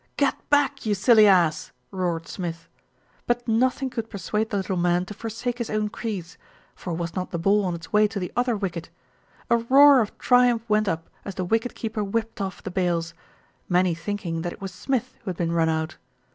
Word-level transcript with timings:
"Get 0.17 0.49
back, 0.49 0.83
you 0.83 0.95
silly 0.95 1.27
ass!" 1.27 1.71
roared 1.91 2.27
Smith; 2.27 2.67
but 3.27 3.47
nothing 3.47 3.91
could 3.91 4.09
persuade 4.09 4.49
the 4.49 4.57
little 4.57 4.75
man 4.75 5.05
to 5.05 5.13
forsake 5.13 5.59
his 5.59 5.69
own 5.69 5.89
crease, 5.89 6.39
for 6.73 6.91
was 6.91 7.13
not 7.15 7.29
the 7.29 7.37
ball 7.37 7.63
on 7.65 7.75
its 7.75 7.93
way 7.93 8.07
to 8.07 8.19
the 8.19 8.31
other 8.35 8.57
wicket? 8.57 8.89
A 9.51 9.57
roar 9.57 10.01
of 10.01 10.17
triumph 10.17 10.67
went 10.67 10.87
up 10.89 11.07
as 11.23 11.35
the 11.35 11.45
wicket 11.45 11.75
keeper 11.75 12.03
whipped 12.03 12.41
off 12.41 12.63
the 12.63 12.71
bails; 12.71 13.13
many 13.69 13.93
thinking 13.93 14.41
that 14.41 14.53
it 14.53 14.59
was 14.59 14.73
Smith 14.73 15.19
who 15.21 15.29
had 15.29 15.37
been 15.37 15.51
run 15.51 15.69
out. 15.69 15.97